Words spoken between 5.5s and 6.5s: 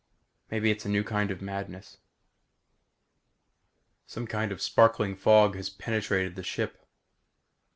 has penetrated the